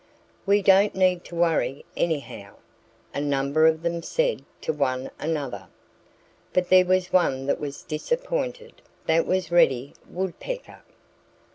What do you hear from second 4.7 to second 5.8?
one another.